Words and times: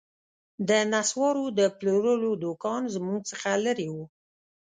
د 0.69 0.71
نسوارو 0.93 1.45
د 1.59 1.61
پلورلو 1.77 2.31
دوکان 2.43 2.81
زموږ 2.95 3.21
څخه 3.31 3.49
لیري 3.63 3.87
و 3.91 3.95